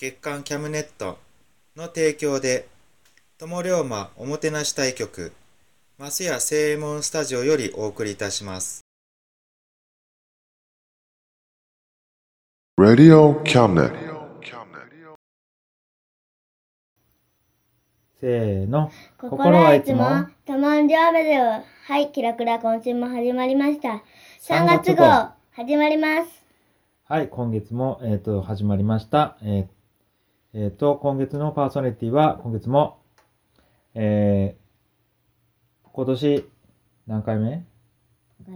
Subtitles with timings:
[0.00, 1.18] 月刊キャムネット
[1.76, 2.66] の提供で
[3.36, 5.30] 友龍馬おもてなし対局
[5.98, 8.80] マスヤ正右衛門スタジオよりお送りいたします
[12.80, 13.92] Radio Cabinet.
[18.18, 18.90] せーの。
[19.18, 24.02] 心はいつも、たまんじゃべでは、はい、キラクラ今週も始まりました。
[24.40, 26.42] 3 3月月号号、始まります。
[27.04, 29.36] はい、今月も、えっ、と、始まりました。
[29.42, 29.79] えー
[30.52, 32.98] えーと、今月のパーソナリティは、今月も、
[33.94, 36.44] えー、今年、
[37.06, 37.64] 何回目？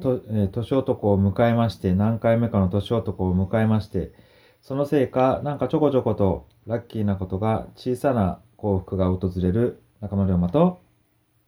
[0.00, 4.12] と、えー年男を迎えまして、何回目かの年男を迎えまして、
[4.60, 10.80] そのせいか、なんかちょこちょこと、ラッキーなことが、小さな幸福が訪れる中野龍馬と、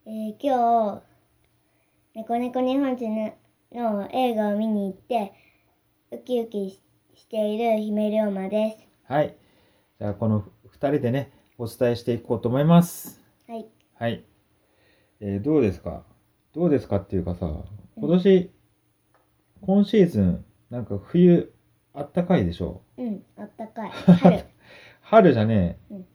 [0.06, 1.02] えー今日、
[2.14, 3.32] 猫猫日本史の
[3.72, 5.32] の映画を見に行って、
[6.12, 6.80] ウキウキし
[7.16, 9.12] している姫龍馬です。
[9.12, 9.34] はい。
[9.98, 13.20] じゃあ、この二人でね、お伝えしていこうと思います。
[13.48, 13.66] はい。
[13.94, 14.24] はい。
[15.20, 16.02] えーどうですか？
[16.54, 17.50] どうですかっていうかさ、
[17.96, 18.50] 今年、
[19.62, 21.52] 今シーズン、なんか冬、
[21.94, 22.82] あったかいでしょ？
[22.98, 23.90] うん、あったかい。
[23.90, 24.44] 春。
[25.00, 26.06] 春じゃねえ、うん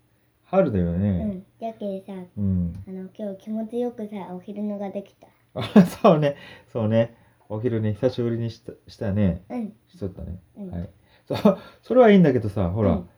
[0.43, 1.23] 春だようね。
[1.23, 1.45] ん。
[1.61, 2.73] だけどさ、うん。
[2.85, 5.27] あの、今日気持ちよくさ、お昼寝ができた。
[5.53, 6.35] あ、そうね。
[6.67, 7.15] そうね。
[7.47, 9.43] お昼ね、久しぶりにしたしたね。
[9.49, 9.73] うん。
[9.87, 10.39] しとったね。
[10.57, 10.89] うんはい。
[11.25, 13.09] そう、それはいいんだけどさ、ほら、うん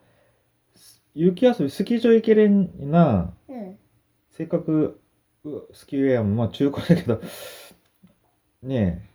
[1.16, 3.78] 雪遊び、スキー場行けれんな、うん。
[4.30, 5.00] せっかく、
[5.44, 7.22] うスキーウェアもまあ中古だけど、
[8.64, 9.10] ねえ、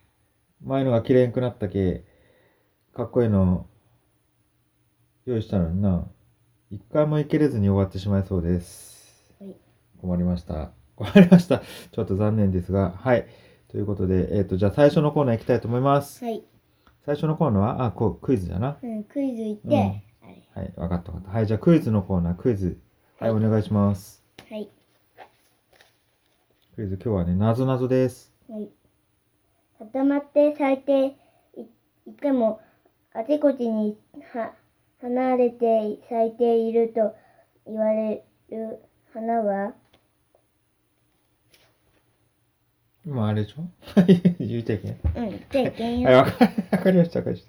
[0.63, 2.05] 前のが綺麗くなったけ、
[2.93, 3.67] かっこいいの、
[5.25, 6.07] 用意したのにな、
[6.71, 9.35] 一回も行けれずに終わってしまいそうです。
[9.39, 9.55] はい
[10.01, 10.71] 困りました。
[10.95, 11.61] 困りました。
[11.91, 13.27] ちょっと残念ですが、はい。
[13.69, 16.23] ということで、えっ、と、じゃあ最初のコーナー行きたいと思います。
[16.23, 16.43] はい。
[17.05, 18.77] 最初のコーナーは、あ、こう、クイズだな。
[18.81, 20.08] うん、クイズ行って。
[20.53, 21.31] はい、わかったわかった。
[21.31, 22.79] はい、じゃあクイズのコーナー、クイズ。
[23.19, 24.23] はい、お願いします。
[24.49, 24.69] はい。
[26.75, 28.31] クイズ、今日はね、なぞなぞです。
[28.49, 28.69] はい。
[29.79, 31.07] 固まって咲いて
[31.55, 31.65] い
[32.07, 32.61] いても、
[33.13, 33.97] あちこちに
[34.33, 34.53] は
[35.01, 37.15] 離れて咲いていると
[37.65, 38.79] 言われる
[39.13, 39.73] 花は、
[43.05, 43.63] 今あれでしょ？
[44.39, 44.93] 言うちゃいけな
[45.25, 45.29] い。
[45.29, 46.09] うん、じけんよ。
[46.09, 46.25] はい、は
[46.71, 47.47] わかり、ました、わかりまし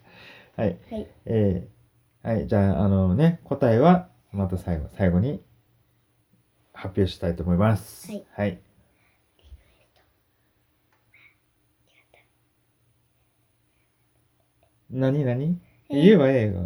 [0.56, 0.62] た。
[0.62, 0.78] はい。
[0.90, 1.06] い。
[1.26, 1.79] えー、
[2.22, 5.42] はい、じゃあ、あのね、答えは、また最後、最後に
[6.72, 8.10] 発表したいと思います。
[8.10, 8.26] はい。
[8.32, 8.60] はい。
[14.91, 15.58] 何何？
[15.88, 16.60] 言えばええが。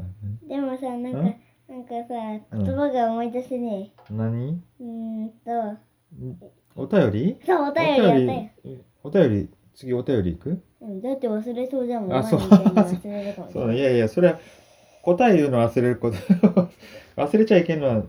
[0.48, 2.14] でもさ、なんかん、なんかさ、
[2.52, 4.62] 言葉が思い出せね何？
[4.80, 4.82] え。
[4.82, 5.78] うーんと、
[6.74, 7.38] お便り？
[7.46, 8.78] そう、お便りやったよ。
[9.04, 10.62] お便り、次お便りいく？
[10.80, 12.12] うん、だって忘れそうじゃもん。
[12.14, 12.40] あそう
[13.52, 14.38] そう、いやいや、それは、
[15.04, 16.16] 答え言うの忘れること。
[17.16, 18.02] 忘れちゃいけんのは、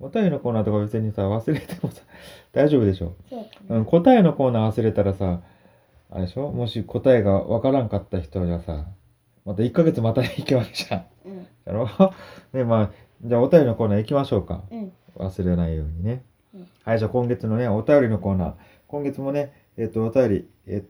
[0.00, 2.02] お便りのコーナーとか別にさ、忘れてもさ、
[2.52, 3.14] 大丈夫でしょ？
[3.28, 5.40] そうん、答えのコーナー忘れたらさ、
[6.10, 6.50] あれでしょ？
[6.52, 8.86] もし答えがわからんかった人はさ、
[9.44, 11.04] また1ヶ月また行けわけじゃん。
[11.26, 11.88] うん、だろ
[12.52, 12.90] ね、まあ、
[13.24, 14.62] じゃあお便りのコーナー行きましょうか。
[14.70, 16.22] うん、忘れないようにね。
[16.54, 18.52] うんはい、じゃあ今月のね、お便りのコーナー。
[18.86, 20.82] 今月もね、えっ、と、お便り、えい、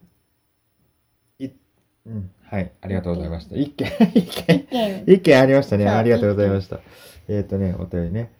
[2.09, 3.57] うん、はい、ありがとうございました。
[3.57, 5.41] 一件、一件一、件。
[5.41, 5.87] ありましたね。
[5.89, 6.81] ありがとうございました。
[7.29, 8.33] えっ、とね、お便りね。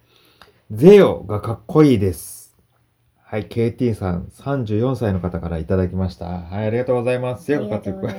[0.71, 2.57] ゼオがかっこいいです。
[3.23, 6.25] はい、KT さん、34歳の方からいただきました。
[6.25, 7.45] はい、ありがとうございます。
[7.45, 8.15] ゼオがかっこいい。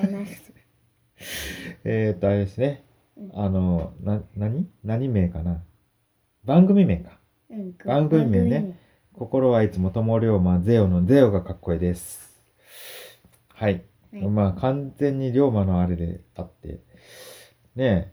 [1.82, 2.84] えーっと、あれですね
[3.16, 3.30] うん。
[3.34, 4.68] あの、な、何？
[4.84, 5.64] 何名かな？
[6.44, 7.18] 番組名か。
[7.50, 8.78] うん、番組名ね
[9.12, 12.40] 心はいつも友龍馬、ゼオのゼオがかっこいいです。
[13.52, 13.82] はい。
[14.12, 16.80] はいまあ、完全に龍馬のあれであって。
[17.76, 18.12] ね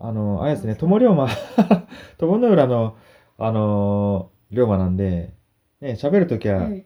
[0.00, 1.28] あの、あれですね、友龍馬、
[2.18, 2.96] 友の浦の、
[3.36, 5.34] あのー、龍馬なんで、
[5.80, 6.84] ね喋るときは、うん、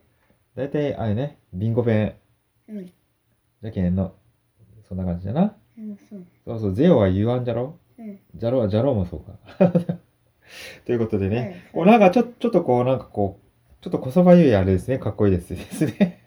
[0.54, 2.14] だいたいあれね、ビンゴ弁、
[2.68, 4.14] うん、じゃけんの、
[4.88, 5.56] そんな感じだな。
[5.78, 6.24] うん、そう。
[6.44, 7.78] そうそう、ゼオは言わんじゃろ？
[7.98, 9.38] うん、ジャロは、ジャロもそうか。
[10.84, 13.42] ということでね、うんこうなんかちょ、ちょっとこう、なんかこう、
[13.82, 16.22] ちょっとこそばゆいあれですね、かっこいいですですね。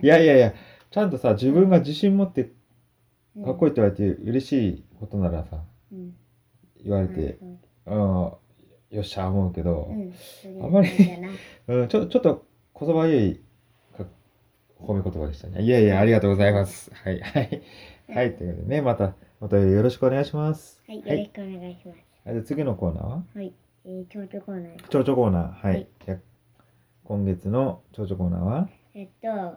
[0.02, 0.54] いやいやいや、
[0.92, 2.52] ちゃんとさ、自分が自信持って
[3.34, 6.14] うん、かっこいいって言われて嬉しいことならさ、うん、
[6.84, 7.38] 言われて、
[7.86, 8.38] うん、よ
[9.00, 10.88] っしゃ、思うけどう、ん、まり
[11.66, 13.40] そ うん、ちょ、ちょっとこそばゆい
[13.96, 14.04] か
[14.78, 15.62] 褒め言葉でしたね。
[15.62, 16.92] いやいや、ありがとうございます。
[16.94, 17.62] はい、はい。
[18.08, 20.82] はい、ということでね、また、またよろしくお願いします。
[20.86, 21.18] はい、よはい。
[21.18, 21.98] ろしくお願いします。
[22.26, 23.24] はい、で次のコーナーは？
[23.34, 23.54] はい、
[23.86, 24.88] えー、蝶々コーナー。
[24.88, 25.52] 蝶々コーナー。
[25.52, 25.72] はい。
[25.72, 26.18] はいじゃあ
[27.04, 28.68] 今月の蝶々コーナーは？
[28.94, 29.56] えっと、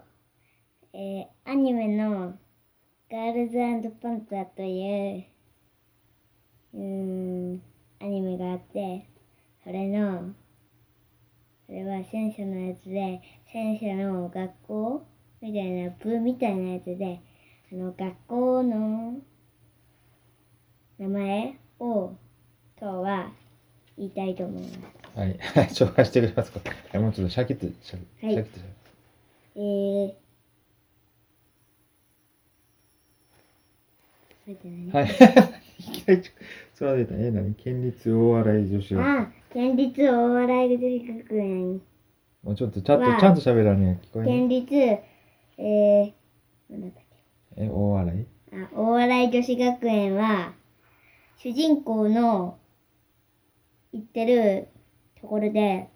[0.97, 2.35] えー、アニメの
[3.11, 3.57] ガールズ
[4.01, 5.23] パンツァーという、
[6.73, 6.81] うー
[7.55, 7.61] ん、
[8.01, 9.05] アニメがあって、
[9.65, 10.29] それの、
[11.65, 13.19] それは戦車のやつで、
[13.51, 15.05] 戦車の学校
[15.41, 17.19] みたいな、部みたいなやつで、
[17.73, 19.15] あの、学校の
[20.97, 22.13] 名前を、
[22.79, 23.31] 今日は
[23.97, 24.69] 言いたいと思いま
[25.13, 25.19] す。
[25.19, 25.37] はい。
[25.75, 26.61] 紹介してくれますか？
[26.93, 28.63] はいもうちょっとシャキッと、シャキはいシャキッとし
[29.57, 30.13] えー、
[34.45, 35.05] それで何はい。
[35.79, 36.23] いきなり
[36.75, 37.15] それは出た。
[37.15, 37.55] え、何？
[37.55, 41.81] 県立大洗女子学あ、県立大洗女子学園、
[42.43, 44.05] もうちょっとちゃんと、ちゃんと喋らねえ。
[44.05, 44.61] 聞こえ県ない？
[44.61, 46.13] 立、えー、
[46.69, 47.03] なんだったっ
[47.57, 48.11] え、大洗？
[48.51, 48.55] け。
[48.55, 50.53] あ、大洗女子学園は、
[51.37, 52.59] 主人公の
[53.93, 54.67] 行ってる
[55.19, 55.89] ところで、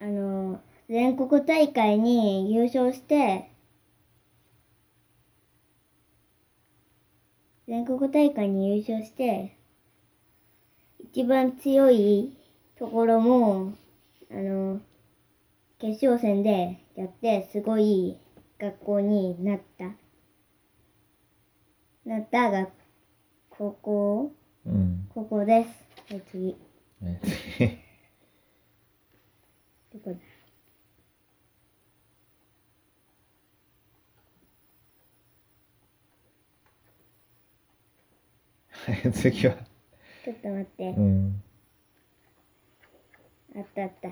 [0.00, 3.50] あの、全国大会に優勝して、
[7.68, 9.56] 全国大会に優勝して、
[10.98, 12.36] 一番強い
[12.78, 13.72] ところも、
[14.30, 14.80] あの、
[15.78, 18.16] 決勝戦でやって、すごい
[18.58, 19.92] 学校になった。
[22.04, 22.68] なったが、
[23.50, 24.32] 高校、
[24.66, 25.08] うん。
[25.14, 25.68] 高校です。
[26.12, 26.56] はい、次。
[27.00, 27.20] ね
[29.92, 30.16] どこだ？
[39.12, 39.54] 次は。
[40.24, 40.88] ちょっと待って。
[40.88, 41.42] うん。
[43.56, 44.08] あったあった。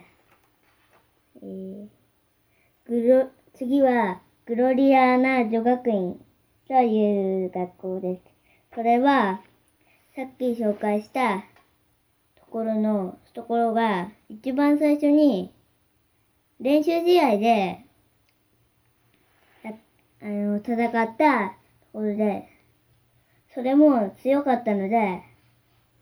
[1.42, 1.88] えー、
[2.84, 6.24] グロ、次は、グロリアーナ女学院
[6.68, 8.22] という学校です。
[8.74, 9.40] それは、
[10.14, 11.44] さっき紹介した
[12.36, 15.52] ところの、ところが、一番最初に、
[16.60, 17.86] 練習試合で、
[19.64, 19.72] や
[20.22, 21.54] あの、戦ったと
[21.92, 22.49] ころで、
[23.52, 25.22] それも強かったので、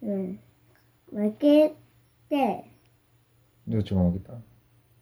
[0.03, 0.41] うん、
[1.11, 1.75] 負け
[2.29, 2.65] て、
[3.67, 4.35] どっちが負けた？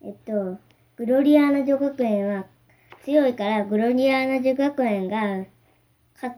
[0.02, 0.58] えっと、
[0.96, 2.46] グロリアーナ女学園は
[3.02, 5.44] 強いから、グロリアーナ女学園が
[6.14, 6.36] 勝っ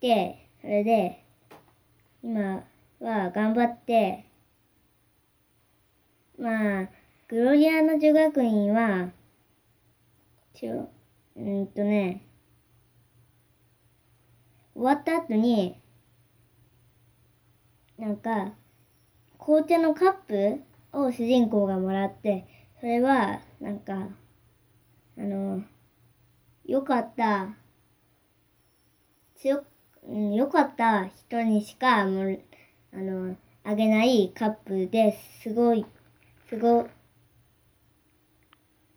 [0.00, 1.24] て、それで、
[2.22, 2.64] 今
[3.00, 4.24] は頑張って、
[6.38, 6.88] まあ、
[7.28, 9.10] グロリアーナ女学院は、
[10.54, 10.90] ちょ、
[11.36, 12.22] うーんとね、
[14.80, 15.78] 終わった後に、
[17.98, 18.54] なんか、
[19.38, 20.62] 紅茶のカップ
[20.94, 22.46] を主人公がもらって、
[22.80, 24.08] それは、なんか、
[25.18, 25.62] あの、
[26.64, 27.54] 良かった、
[29.36, 29.66] 強く、
[30.08, 32.40] うん良かった人にしか、もう、
[32.94, 35.84] あの、あげないカップですごい、
[36.48, 36.88] すご、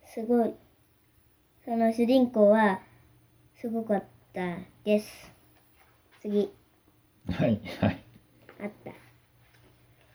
[0.06, 0.54] すごい、
[1.66, 2.80] その主人公は、
[3.60, 5.33] すごかったです。
[6.24, 6.50] 次。
[7.30, 7.60] はい。
[7.80, 8.04] はい。
[8.62, 8.90] あった。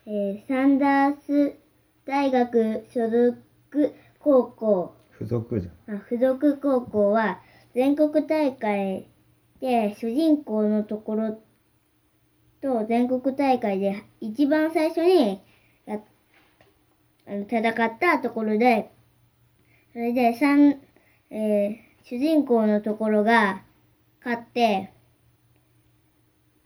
[0.07, 1.55] えーサンダース
[2.07, 3.37] 大学所属
[4.17, 5.95] 高校、付属じゃん。
[5.97, 7.41] あ付属高校は
[7.75, 9.07] 全国大会
[9.61, 11.39] で主人公のところ
[12.59, 15.39] と全国大会で一番最初に
[15.85, 15.99] や
[17.27, 18.89] あの戦ったところで、
[19.93, 20.81] それで三、
[21.29, 23.61] えー主人公のところが
[24.25, 24.91] 勝って、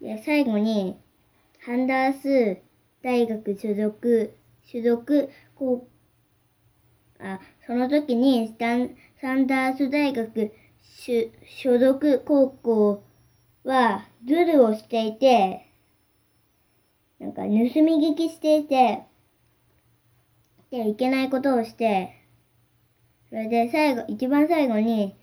[0.04, 1.00] で最後に
[1.66, 2.62] ハンダース
[3.02, 4.34] 大学所属、
[4.66, 5.88] 所属高
[7.20, 10.52] あ、その時にスタンサンダース大学
[11.46, 13.04] 所属高校
[13.64, 15.70] はズルをしていて、
[17.18, 19.04] なんか盗み聞きしていて、
[20.70, 22.14] で、いけないことをして、
[23.30, 25.16] それで最後、一番最後に、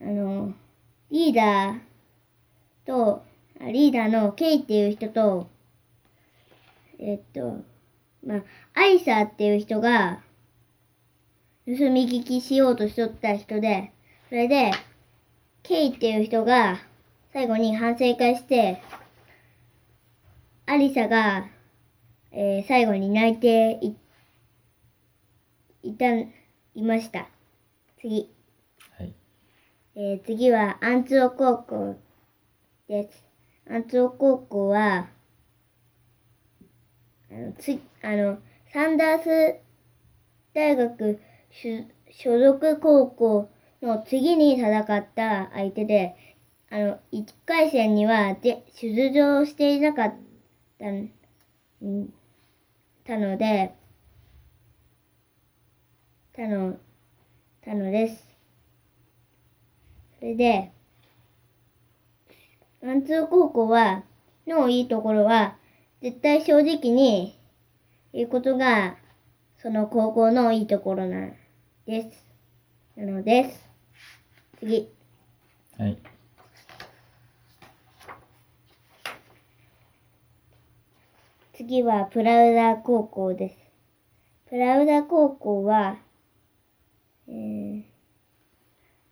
[0.00, 0.54] あの、
[1.10, 1.80] リーダー
[2.86, 3.22] と、
[3.70, 5.48] リーダーのケイっていう人と、
[6.98, 7.64] えっと、
[8.24, 8.42] まあ、
[8.74, 10.22] アイサーっていう人が、
[11.66, 13.92] 盗み聞きしようとしとった人で、
[14.28, 14.72] それで、
[15.62, 16.78] ケイっていう人が、
[17.32, 18.82] 最後に反省会して、
[20.66, 21.46] アリサが、
[22.32, 23.96] えー最後に泣いてい、
[25.82, 26.28] いた、い
[26.82, 27.28] ました。
[27.98, 28.30] 次。
[28.98, 29.14] はい。
[29.96, 31.96] えー次は、アンツオ高校
[32.88, 33.23] です。
[33.70, 35.08] アンツオ高校は、
[37.30, 38.38] あの、つ、あの、
[38.72, 39.56] サンダース
[40.52, 41.18] 大学
[42.10, 43.50] 所属高校
[43.82, 46.14] の次に戦った相手で、
[46.70, 50.14] あの、1回戦にはで出場していなかっ
[50.78, 50.86] た、
[53.04, 53.72] たので、
[56.34, 56.76] たの、
[57.64, 58.24] たのです。
[60.18, 60.72] それで、
[62.84, 64.02] ワンツー高校は、
[64.46, 65.56] のいいところは、
[66.02, 67.34] 絶対正直に
[68.12, 68.98] 言うことが、
[69.56, 71.32] その高校のいいところなん
[71.86, 72.26] です。
[72.94, 73.70] なのです。
[74.58, 74.90] 次。
[75.78, 75.96] はい。
[81.54, 83.56] 次はプラウダー高校です。
[84.50, 85.96] プラウダー高校は、
[87.28, 87.82] えー、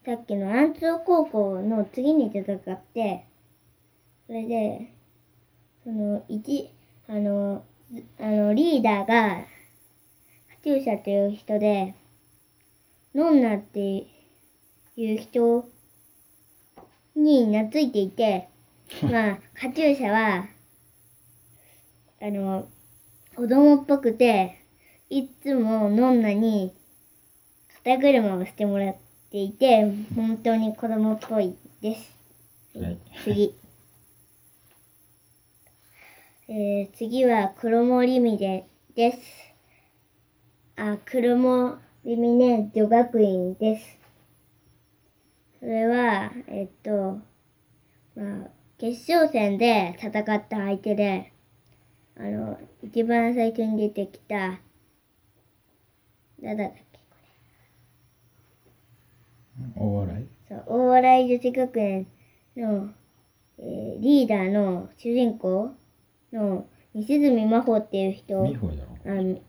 [0.05, 3.32] さっきのアンツオ高校の次に戦って、
[4.27, 4.93] それで、
[5.85, 6.71] その、一、
[7.09, 9.45] あの、ずあの、リーダーが、
[10.49, 11.95] カチューシャという人で、
[13.15, 14.07] ノンナって
[14.97, 15.69] いう人
[17.17, 18.49] に懐いていて、
[19.03, 20.49] まあ、カチューシャは、
[22.21, 22.69] あの、
[23.35, 24.57] 子供っぽくて、
[25.11, 26.73] いつもノンナに
[27.85, 28.97] 肩車をしてもらっ
[29.31, 32.17] ていて、本当に子供っぽいです。
[32.79, 32.99] はい。
[33.25, 33.62] 次。
[36.49, 39.19] えー、次は黒森美でです。
[40.77, 43.99] あ、黒森美ね女学院です。
[45.61, 47.21] それは、えっと、
[48.17, 51.33] まあ、決勝戦で戦った相手で、
[52.17, 54.59] あの、一番最初に出てきた、
[56.43, 56.85] 誰だっけ
[59.77, 60.27] 大笑い？
[60.49, 62.07] そう、大笑い女子学園
[62.57, 62.91] の、
[63.59, 65.71] えーリーダーの主人公
[66.33, 68.93] の西住真帆っていう人、美穂だろ？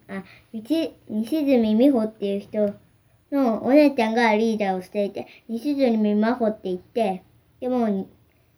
[0.09, 2.73] あ、あ、みち西住美穂っていう人
[3.31, 7.23] のお姉ちゃんがリーダーをしていて、西住真帆って言って、
[7.59, 8.07] でも、に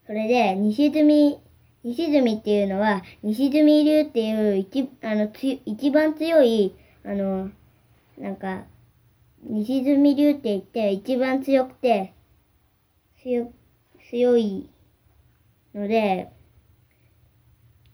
[0.06, 1.40] それで、西住、
[1.84, 7.50] 西住っていうのは、西住流っていう一、あの、つ一番強い、あの、
[8.18, 8.66] なんか、
[9.44, 12.14] 西住流って言って、一番強くて、
[13.24, 13.52] 強、
[14.10, 14.70] 強い
[15.74, 16.30] ので、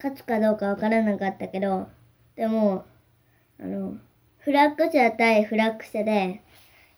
[0.01, 1.87] 勝つかどうかわからなかったけど、
[2.35, 2.85] でも、
[3.59, 3.97] あの、
[4.39, 6.41] フラッグ者対フラッグ者で、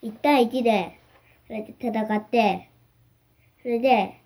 [0.01, 0.97] 1対1で、
[1.47, 2.69] それで戦って、
[3.61, 4.21] それで、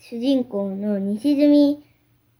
[0.00, 1.80] 主人公の西住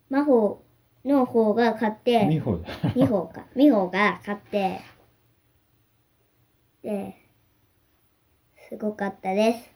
[0.09, 0.65] 真帆
[1.05, 2.91] の方が勝って、美穂だろ。
[2.97, 3.47] 美穂か。
[3.55, 4.81] 美穂が勝って、
[6.83, 7.15] で、
[8.69, 9.71] すごかったです。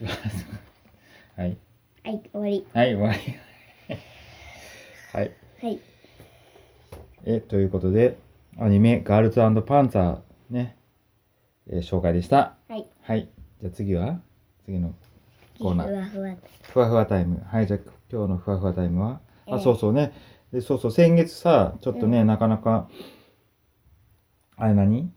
[1.36, 1.56] はい。
[2.02, 2.66] はい、終わり。
[2.72, 3.47] はい、終わり。
[5.12, 5.32] はい。
[5.62, 5.80] はい。
[7.24, 8.18] え、ということで、
[8.58, 10.18] アニメ、ガールズパンツァー
[10.50, 10.76] ね、
[11.70, 12.56] えー紹介でした。
[12.68, 12.86] はい。
[13.00, 13.30] はい。
[13.62, 14.20] じゃあ次は
[14.66, 14.94] 次の
[15.58, 15.88] コーナー。
[15.88, 16.36] ふわふわ。
[16.60, 17.42] ふわふわタイム。
[17.46, 17.80] はい、じゃあ
[18.12, 20.12] 今日のふわふわタイムは、あ、ええそうそうね。
[20.52, 22.90] で、そうそう、先月さ、ちょっとね、なかなか、
[24.56, 25.10] あれ何？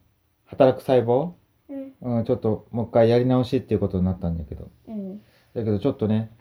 [0.45, 1.33] 働く細胞？
[1.67, 2.19] うん。
[2.19, 4.71] うん、ちょっともう一回やり直しっていうことになったんだけど。
[4.87, 5.17] うん。
[5.17, 6.31] だけどちょっとね。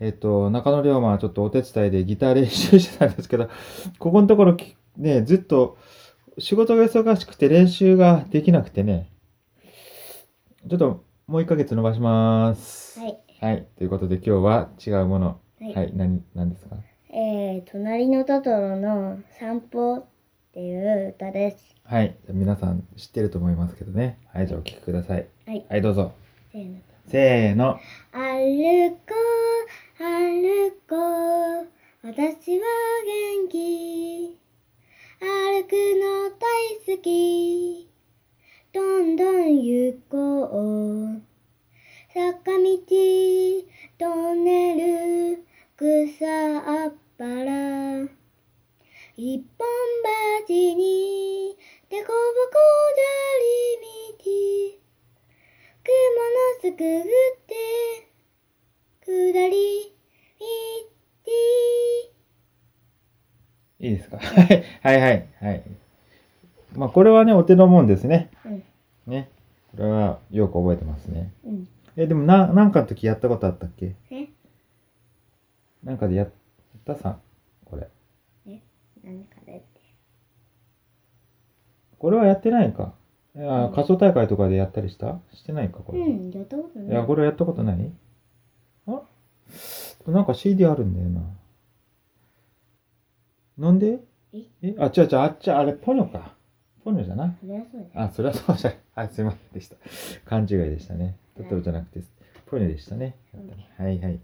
[0.00, 3.48] えっと、中野龍馬はちょっとお手伝いでギター練習してたんですけど、
[3.98, 5.78] ここのところきね、ずっと
[6.38, 9.10] 仕事が忙しくて練習ができなくてね、
[10.68, 12.98] ちょっともう1ヶ月伸ばします。
[12.98, 13.18] はい。
[13.40, 13.66] はい。
[13.76, 15.26] ということで今日は違うもの。
[15.60, 15.92] はいはい。
[15.94, 16.76] 何、何ですか？
[17.10, 20.04] えー、隣のトトロの散歩っ
[20.52, 21.74] ていう歌です。
[21.84, 22.16] はい。
[22.30, 24.18] 皆さん知ってると思いますけどね。
[24.32, 24.46] はい。
[24.46, 25.26] じゃあお聴きください。
[25.46, 25.64] はい。
[25.68, 26.12] はい、どうぞ。
[26.52, 26.78] せーの。
[27.12, 27.78] せーの。
[28.10, 29.12] 歩こ
[30.00, 30.96] う、歩こ
[31.60, 31.68] う、
[32.02, 32.64] 私は
[33.04, 34.38] 元気。
[35.20, 37.90] 歩くの大好き。
[38.72, 41.22] どんどん行こう。
[42.14, 42.78] 坂道、
[43.98, 45.44] トンネル、
[45.76, 48.08] 草あっぱら。
[49.18, 49.68] 一本
[50.46, 51.58] 鉢に、
[51.90, 52.16] でこぼこ
[54.24, 54.81] 砂利道。
[55.84, 55.92] 雲
[56.30, 57.02] のすくぐっ
[57.46, 57.54] て、
[59.04, 59.92] 下り、
[61.24, 61.32] 道。
[63.80, 64.18] いいですか？
[64.18, 65.62] はいはいはいはい。
[66.74, 68.30] まあこれはね、お手のもんですね。
[68.44, 68.62] うん
[69.06, 69.28] ね。
[69.72, 71.32] これはよく覚えてますね。
[71.44, 71.68] うん。
[71.96, 73.96] え、でもな、なんかの時やったことあったっけ？
[74.10, 74.28] え？
[75.82, 76.30] なんかでやっ
[76.86, 77.18] たさ
[77.64, 77.88] これ。
[79.02, 79.80] 何かでって。
[81.98, 82.94] これはやってないか。
[83.34, 85.18] いや仮想大会とかでやったりした？
[85.32, 86.00] してないかこれ。
[86.00, 86.88] うん、やったことない。
[86.88, 87.90] いや、これやったことない？
[88.86, 89.02] あ？
[90.06, 91.22] なんか CD あるんだよな。
[93.58, 94.00] なんで？
[94.34, 94.42] え？
[94.62, 94.74] え？
[94.78, 96.34] あ、違う違う、あっち、あれ、ポニョか。
[96.84, 97.34] ポニョじゃない？
[97.40, 97.86] そりゃそう。
[97.94, 98.78] あ、それはそうじゃない。
[98.94, 99.76] はい、すいませんでした。
[100.26, 101.16] 勘違いでしたね。
[101.36, 102.04] トトロじゃなくて、
[102.46, 103.16] ポニョでしたね。
[103.78, 104.20] はいはい。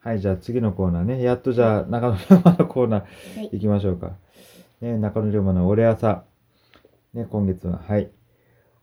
[0.00, 1.22] はい、じゃあ次のコーナーね。
[1.22, 3.00] やっとじゃあ、中野龍馬のコーナー
[3.38, 4.16] はい行きましょうか。
[4.80, 6.24] ね、中野龍馬の俺朝。
[7.14, 7.82] ね、今月は。
[7.86, 8.10] はい。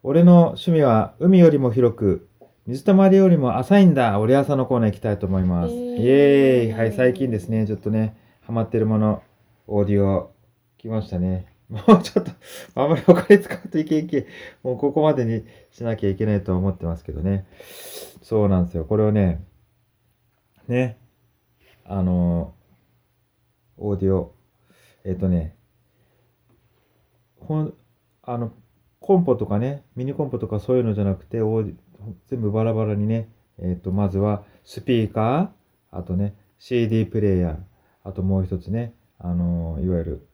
[0.04, 2.30] 俺の趣味は海よりも広く、
[2.68, 4.20] 水たまりよりも浅いんだ。
[4.20, 5.74] 俺朝のコーナー行きたいと思います。
[5.74, 6.72] ーイイエーイ。
[6.74, 9.24] はい、最近ですね、ちょっとね、ハマってるもの、
[9.66, 10.32] オーディオ、
[10.78, 11.48] 来ましたね。
[11.70, 12.32] もうちょっと、
[12.76, 14.26] あんまりお金使うといけんけん。
[14.62, 17.48] もうここまでにしなきゃいけないとは思ってますけどね。
[18.22, 18.86] そうなんですよ。
[18.86, 19.44] これをね、
[20.68, 21.00] ね、
[21.84, 22.54] あの、
[23.80, 24.36] オーディオ、
[25.04, 25.56] えっ、とね、
[27.40, 27.74] ほん、
[28.32, 28.52] あの、
[29.00, 31.40] コンポとかね、ミニコンポとかそういうのじゃなくて、
[32.28, 37.58] 全部バラバラにね、えっ、と、まずはスピーカー、あとね、CD プレイヤー、
[38.04, 40.28] あともう一つね、あの、いわゆる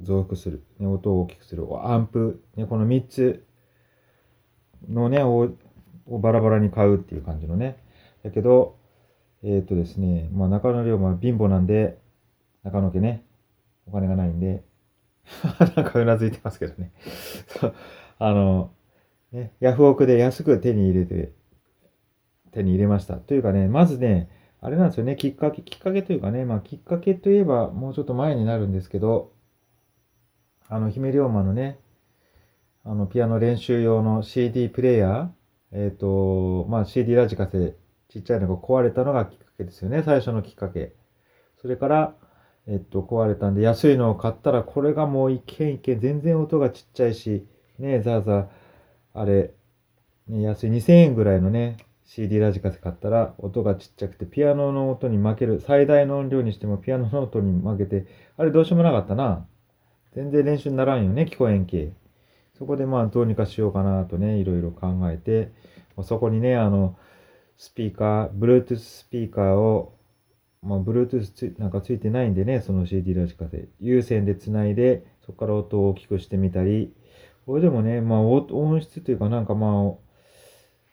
[0.00, 3.46] 増幅する、ね、音を大きくする、アンプ、ね、この3つ
[4.88, 5.50] のね、を
[6.08, 7.76] バラバラに買うっていう感じのね。
[8.24, 8.78] だけど、
[9.44, 12.00] えっ、とですね、まあ中野龍馬は貧乏なんで、
[12.64, 13.22] 中野家ね、
[13.86, 14.64] お金がないんで、
[15.76, 16.92] なんかうなずいてますけどね。
[18.18, 18.70] あの、
[19.32, 21.32] ね、ヤフオクで安く手に入れて、
[22.52, 23.16] 手に入れました。
[23.16, 29.32] というかね、まずね、あれなんですよね、きっかけ、きっかけというかね、まあきっかけといえばもうちょっと前になるんですけど、
[30.68, 31.78] あの、姫龍馬のね、
[32.84, 35.28] あの、ピアノ練習用の CD プレイヤー、
[35.72, 37.74] えっ、と、まあ CD ラジカセ、
[38.08, 40.94] ちっちゃいのが壊れたのがきっかけですよね、最初のきっかけ。
[41.60, 42.14] それから、
[42.68, 47.46] えっと、壊れたんで、安いのを買ったら、これがもういけんいけん、全然音がちっちゃいし、
[47.78, 48.46] ね、ザーザー、
[49.14, 49.54] あれ、
[50.28, 59.46] ね、安い2000円ぐらいのね、CD ラジカセ買ったら、音がちっちゃくて、ピアノの音に負ける、最大の音量にしてもピアノの音に負けて、あれどうしようもなかったな。
[60.14, 61.92] 全然練習にならんよね、聞こえんけ。
[62.58, 65.52] そこでまあ、どうにかしようかなとね、いろいろ考えて、
[66.02, 66.96] そこにね、あの、
[67.58, 69.92] スピーカー、Bluetooth スピーカーを、
[70.66, 73.68] まあ、Bluetooth ついなんかついてないんでね、その CD ラジカセ。
[73.80, 76.92] 有線でつないで、そこから音を大きくしてみたり、
[77.46, 79.94] これでもね、まあ、音音質というかなんかまあ、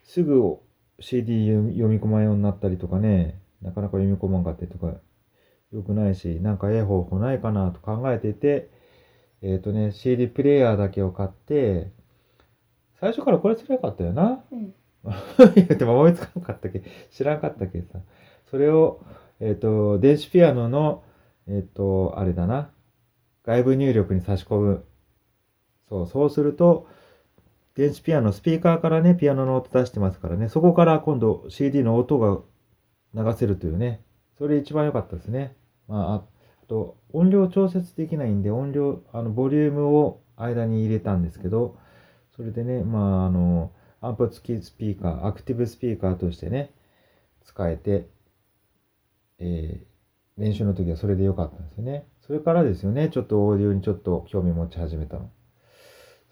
[0.03, 0.57] すぐ
[0.99, 4.93] CD 読み込まんようになったりとかね、なかなか読み込まんかったりとか、
[5.73, 8.69] 良くないし、なんかええ方法ないかなと考えていて、
[9.41, 11.91] えっ、とね、CD プレイヤーだけを買って、
[12.99, 14.43] 最初からこれすればよかったよな。
[14.51, 14.73] うん。
[15.85, 17.99] も思いつかなかったっけ知らんかったっけさ。
[18.49, 19.03] それを、
[19.43, 21.03] えっ、と、電子ピアノの、
[21.47, 22.71] えっ、と、あれだな。
[23.43, 24.85] 外部入力に差し込む。
[25.89, 26.87] そう、そうすると、
[27.75, 32.39] 電子ピアノ、スピーカーからね、ピアノの音出してますからね、そこから今度 CD の音が
[33.13, 34.01] 流せるというね、
[34.37, 35.57] それ一番良かったですね。
[35.89, 36.23] ま、ああ
[36.67, 41.77] と、音量調節できないんで、音量、あの、ボリュームを間に入れたんですけど、
[42.35, 46.71] それでね、まあ、あの、アンプ付きスピーカー、アクティブスピーカーとしてね、
[47.43, 48.07] 使えて、
[49.39, 49.93] えー
[50.37, 52.05] 練習の時はそれで良かったんですよね。
[52.21, 55.29] それからですよね、ちょっとオーディオにちょっと興味持ち始めたの。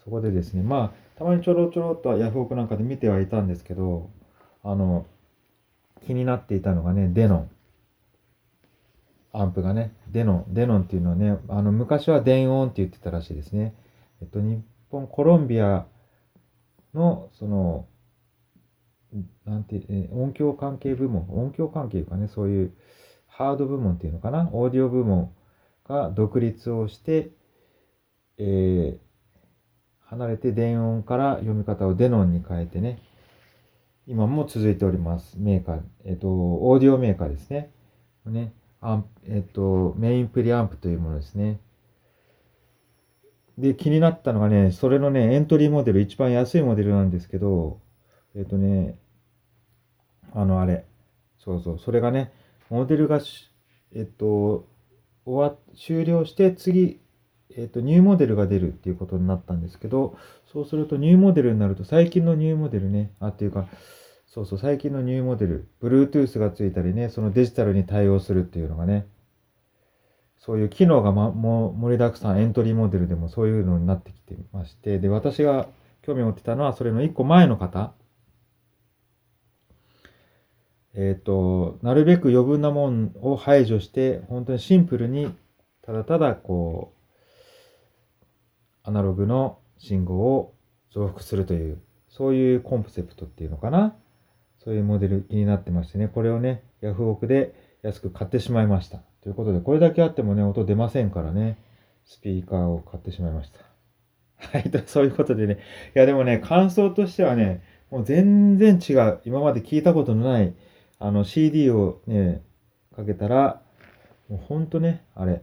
[0.02, 4.10] そこでですね、まあ、たまにちょろちょろっとヤフオクなんかで見てはいたんですけど、
[4.64, 5.06] あの、
[6.04, 7.50] 気になっていたのがね、デノン。
[9.34, 10.54] アンプがね、デノン。
[10.54, 13.72] デノンっていうのはね、あの、昔は電音って言ってたらしいですね。
[14.20, 14.60] えっと、日
[14.90, 15.86] 本、コロンビア
[16.92, 17.86] の、その、
[19.44, 22.72] なんて、え音響関係部門、音響関係かね、そういう
[23.26, 25.32] ハード部門っていうのかな、オーディオ部門
[25.88, 27.30] が独立をして、
[28.38, 29.12] えー
[30.12, 32.98] 離れて電音から読み方をデノンに変えてね、
[34.06, 35.36] 今も続いております。
[35.38, 37.70] メーカー、えっ、と、オーディオメーカーですね。
[38.26, 41.60] ね、アンえっ、と、メインプリアンプというものですね。
[43.56, 47.80] で、気になったのがね、それのね、エントリーモデル、一番安いモデルなんですけど、
[48.34, 48.98] えっ、とね、
[50.34, 50.84] あの、あれ、
[51.38, 52.32] そうそう、それがね、
[52.70, 53.20] モデルが、
[53.94, 54.66] えっ、と、
[55.24, 57.00] 終わ、終了して、次、
[57.54, 60.16] えっ、と、ニューモデルが出るっていうことになったんですけど、
[60.52, 63.66] そうすると、ニューモデルになると、最近のニューモデルね、あ、っていうか、
[64.26, 69.06] そうそう、最近のニューモデル、Bluetooth がついたりね、そのデジタルに対応するっていうのがね、
[70.38, 75.68] そういう機能が、ま、も盛りだくさんエントリーモデルでもそういうのになってきてまして、で、私が
[76.02, 77.92] 興味を持ってたのは、それの一個前の方。
[80.94, 85.34] えっ、と、なるべく余分なもんを排除して、本当にシンプルに、
[85.82, 87.02] ただただこう、
[88.84, 90.54] アナログの信号を
[90.92, 93.96] 増幅するという、そういうコンセプトっていうのかな。
[94.64, 98.98] そういうモデル気になってましてね、これをね、ヤフオクで安く買ってしまいました。
[99.22, 101.58] ということで、これだけあってもね、音出ませんからね、
[102.04, 103.60] スピーカーを買ってしまいました。
[104.58, 105.58] はい、とそういうことでね、
[105.96, 109.20] いやでもね、感想としてはね、もう全然違う。
[109.24, 110.54] 今まで聞いたことのない、
[111.04, 112.44] あの CD をね、
[112.94, 113.60] かけたら、
[114.28, 115.42] もうほんとね、あれ、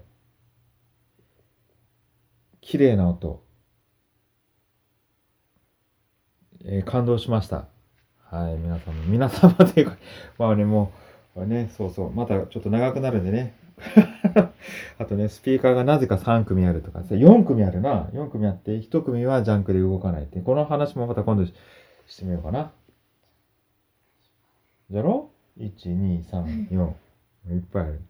[2.62, 3.44] 綺麗な音。
[6.64, 7.68] えー感動しました。
[8.32, 9.98] はい、皆様、皆様というか、
[10.40, 10.94] まあね、も
[11.36, 13.54] う、ね、そうそう、またちょっと長くなるんでね。
[14.98, 18.06] あとね、スピーカーがなぜか3組あるとか、4組あるな。
[18.14, 20.40] 4組あって、1組はジャンクで動かないって。
[20.40, 21.54] この話もまた今度し
[22.08, 22.72] してみようかな。
[24.90, 25.32] じゃろ？
[25.58, 26.94] ?1、2、3、4。
[27.56, 28.02] いっぱいある。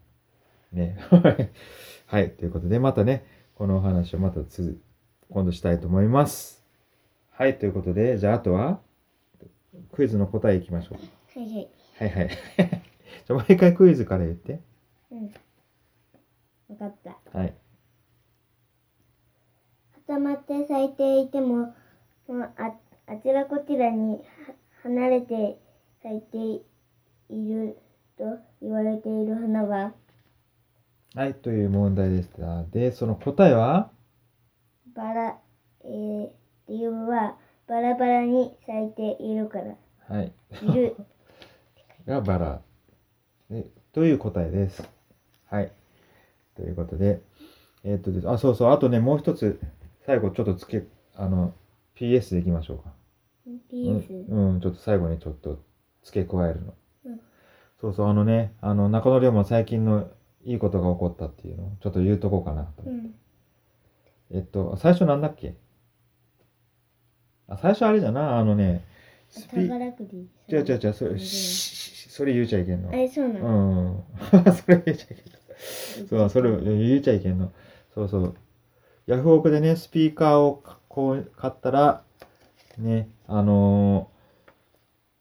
[0.72, 0.98] ね。
[2.06, 2.30] はい。
[2.32, 3.24] ということで、またね、
[3.54, 4.80] このお話をまたつ、
[5.30, 6.64] 今度したいと思います。
[7.30, 7.58] はい。
[7.58, 8.80] ということで、じゃああとは、
[9.92, 11.38] クイズの答えいきましょう。
[11.38, 11.68] はいはい。
[11.98, 12.28] はいはい。
[12.58, 12.74] じゃ
[13.30, 14.60] あもう一回クイズから言って。
[15.10, 15.24] うん。
[16.70, 17.38] わかった。
[17.38, 17.54] はい。
[20.06, 21.74] 固まって咲いていても、
[22.56, 22.74] あ
[23.06, 24.18] あちらこちらには
[24.82, 25.58] 離れて
[26.02, 26.62] 咲いて
[27.30, 27.78] いる
[28.18, 28.24] と
[28.60, 29.92] 言われている花は、
[31.14, 32.64] はい、という問題でした。
[32.64, 33.90] で、その答えは？
[34.94, 35.38] バラ、
[35.84, 36.28] えー、
[36.68, 39.76] 理由はバラバラに咲いているから。
[40.08, 40.32] はい。
[40.62, 40.96] いる。
[42.06, 42.60] がバラ。
[43.48, 44.82] でという答えです。
[45.46, 45.72] はい。
[46.56, 47.22] ということで、
[47.84, 49.60] えーっとです、あ、そうそう、あとね、もう一つ、
[50.06, 50.84] 最後ちょっとつけ、
[51.16, 51.54] あの、
[51.96, 52.92] PS でいきましょうか。
[53.72, 54.26] PS。
[54.28, 55.62] うん、うん、ちょっと最後にちょっと
[56.04, 56.74] 付け加えるの。
[57.82, 60.08] うんそうそう、あのね、あの、中野龍も最近の
[60.44, 62.82] いいことが起こったっていうのをちょっと言うとこうかなと。
[62.86, 63.14] うん。
[64.32, 65.54] えっと、最初なんだっけ？
[67.48, 68.84] あ、最初あれじゃな、あのね、
[69.28, 70.28] スピ宝くじ。
[70.48, 72.92] 違う違う違う、それ、それ言うちゃいけんのあ。
[72.92, 74.04] れ、そうなうの、ん。
[74.52, 75.16] それ言うちゃいけん
[76.02, 76.08] の。
[76.08, 77.50] そう、それ言うちゃいけんの。
[77.94, 78.34] そうそう。
[79.06, 82.02] ヤフオクでね、スピーカーをかこう買ったら、
[82.78, 84.20] ね、あのー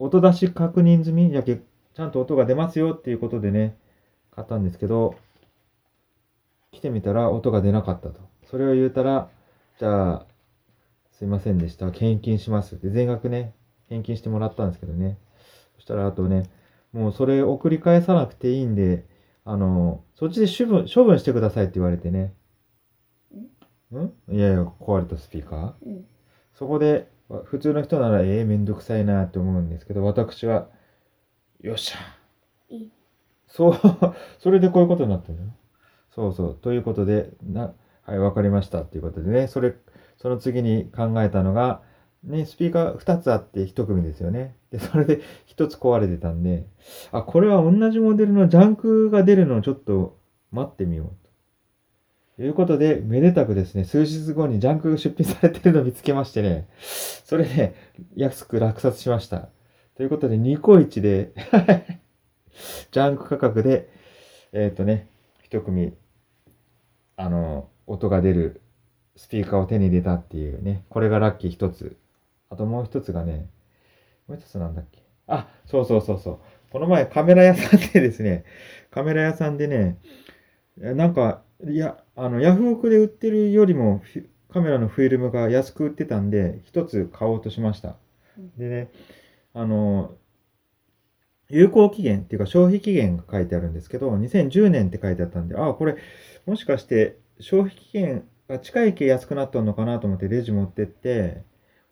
[0.01, 1.33] 音出し確認済み？
[1.33, 1.59] やけ、
[1.93, 3.75] ちゃんと音が出ますよっていうことでね、
[4.31, 5.15] 買ったんですけど、
[6.71, 8.21] 来てみたら音が出なかったと。
[8.45, 9.29] それを言うたら、
[9.79, 10.25] じゃあ、
[11.11, 11.91] すいませんでした。
[11.91, 13.53] 献金しますって、全額ね、
[13.89, 15.17] 返金してもらったんですけどね。
[15.75, 16.43] そしたら、あとね、
[16.93, 19.05] もうそれ送り返さなくていいんで、
[19.43, 22.33] あの、そっちで処分、処分してくださいって言われてね。
[23.91, 24.35] ん？
[24.35, 25.85] いやいや、壊れたスピーカー？
[25.85, 26.05] うん。
[26.53, 30.67] そこで、わ普通の人なら、ええめんどくさいなって思うんですけど、私は、
[31.61, 31.97] よっしゃ。
[32.69, 32.91] いい。
[33.47, 33.73] そう、
[34.39, 35.49] それでこういうことになったんだよ。
[36.11, 36.55] そうそう。
[36.55, 39.75] ということで、な、はい、わかりましたっていうことでね、それ、
[40.17, 41.81] その次に考えたのが、
[42.23, 44.55] ね、スピーカー2つあって1組ですよね。
[44.71, 46.65] で、それで1つ壊れてたんで、
[47.11, 50.17] あ、これは同じモデルのジャンクが出るのをちょっと
[50.51, 51.29] 待ってみようと。
[52.37, 57.75] ということで、めでたくですね、数日後にジャンクが出品されてるのを見つけましてね、それで
[58.15, 59.49] 安く落札しました。
[59.99, 61.33] ということで、ニコイチで、
[62.89, 63.89] ジャンク価格で、
[64.53, 65.09] えっ、とね、
[65.43, 65.93] 一組、
[67.17, 68.61] あの、音が出る
[69.17, 71.97] スピーカーを手に入れたっていうね、これがラッキー一つ。
[72.49, 73.49] あともう一つがね、
[74.29, 75.03] もう一つなんだっけ？
[75.27, 76.39] あ、そうそうそうそう。
[76.71, 78.45] この前カメラ屋さんでですね、
[78.91, 79.97] カメラ屋さんでね、
[80.77, 84.01] なんか、いや、あの、ヤフオクで売ってるよりも、
[84.47, 87.97] カメラのフィルムが安く売ってたんで、一つ買おうとしました。
[88.57, 88.87] でね、
[89.59, 90.15] あの、
[91.49, 95.97] 有効期限っていうか消費期限が書いてあるんですけど、2010年って書いてあったんで、ああ、これ、
[96.45, 101.43] もしかして消費期限が近い系安くなったのかなと思ってレジ持ってって、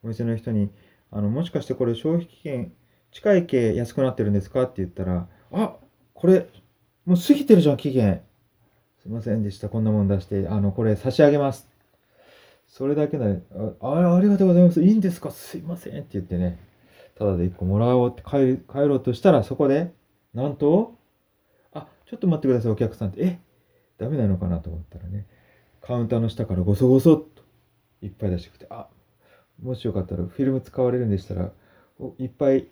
[0.04, 0.70] お店の人に、
[1.12, 2.72] あの、もしかしてこれ消費期限
[3.12, 5.76] 近い系安くなってるんですかって言ったら、あ、
[6.14, 6.48] これ、
[7.06, 8.22] もう過ぎてるじゃん、期限。
[9.02, 9.70] すいませんでした。
[9.70, 11.68] こんなもん出して、あの、これ差し上げます。
[12.68, 13.40] それだけなの
[13.80, 14.84] ああありがとうございます。
[14.84, 15.32] いいんですか？
[15.32, 16.60] すいませんって言ってね、
[17.18, 19.92] ただで1個もらおうって帰ろうとしたら、そこで、
[20.34, 20.96] なんと、
[21.74, 23.24] あ、ちょっと待ってください、お客さんって。
[23.24, 23.40] え
[23.98, 25.26] ダメなのかなと思ったらね、
[25.82, 27.44] カウンターの下からごそごそっと
[28.02, 28.88] いっぱい出してきて、あ、
[29.62, 31.52] もしよかったらフィルム使われるんでしたら、
[32.00, 32.68] おいっぱい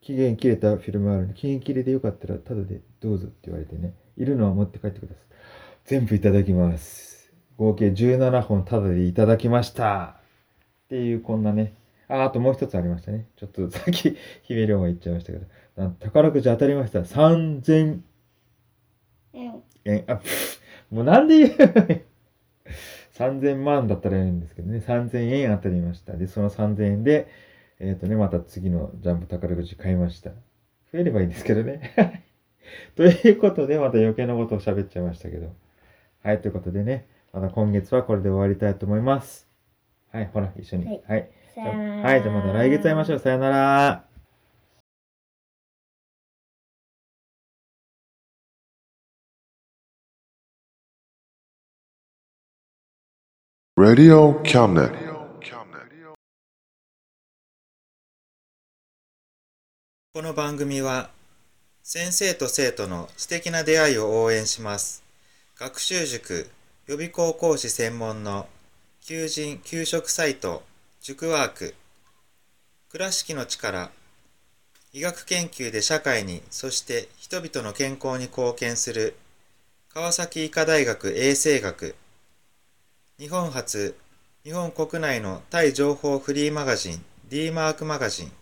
[0.00, 5.24] 期限切れたフィルムあるんで、期限切れでよかったらタダでどうぞって言われてね、いるのは持って帰ってください。
[5.84, 7.32] 全部いただきます。
[7.56, 10.16] 合計17本タダでいただきました。
[10.86, 11.74] っていうこんなね、
[12.12, 13.26] あ、あともう一つありましたね。
[13.36, 15.46] ちょっとさっき、姫龍馬言っちゃいましたけど、
[16.00, 17.00] 宝くじ当たりました。
[17.00, 18.00] 3000
[19.34, 19.62] うん。
[19.84, 20.20] 円、あ、
[20.90, 21.50] もうなんで言う？
[23.14, 26.14] 3000万だったらいいんですけどね、3000円当たりました。
[26.16, 27.28] で、その3000円で、
[27.78, 30.30] えっ、とね、また次のジャンプ宝くじ買いました。
[30.92, 31.92] 増えればいいんですけどね。
[32.96, 35.54] ということで、また余計なことを喋っちゃいましたけど。
[36.22, 39.48] はい、ということでね、また今月はこれで終わりたいと思います。
[40.10, 40.86] はい、ほら、一緒に。
[40.86, 41.30] はいはい。
[41.54, 42.02] さよなら。
[42.02, 43.18] はい、じゃあまた来月会いましょう。
[43.18, 44.04] さよなら。
[53.76, 54.92] Radio Cabinet.
[60.14, 61.08] この番組は
[61.82, 65.02] 先生と生徒の素敵な出会いを応援します
[65.56, 66.50] 学習塾
[66.86, 68.46] 予備校講師専門の
[69.00, 70.62] 求人・給食サイト
[71.04, 71.74] 塾ワーク。
[72.88, 73.90] 倉敷の力。
[74.92, 79.16] 医学研究で社会にそして人々の健康に貢献する。
[79.92, 81.96] 川崎医科大学衛生学。
[83.18, 83.96] 日本初。
[84.44, 87.04] 日本国内のタイ情報フリーマガジン。
[87.28, 88.32] D マークマガジン。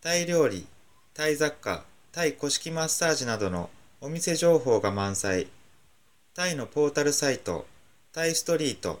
[0.00, 0.66] タイ料理、
[1.14, 5.46] タイ雑貨、タイ古式マッサージなどのお店情報が満載。
[6.34, 7.64] タイのポータルサイト、
[8.12, 9.00] タイストリート。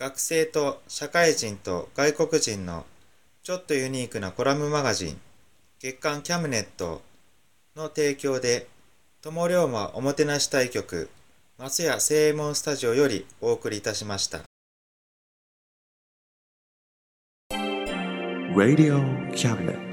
[0.00, 2.86] 学生と社会人と外国人の
[3.42, 5.20] ちょっとユニークなコラムマガジン
[5.78, 7.02] 月刊キャムネット
[7.76, 8.66] の提供で
[9.20, 11.10] 友龍馬おもてなし対局
[11.58, 14.40] 松屋正衛門スタジオよりお送りいたしました
[18.56, 19.89] Radio Cabinet.